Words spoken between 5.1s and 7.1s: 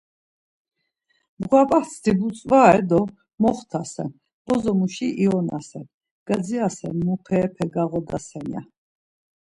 ionasen, gadzirasen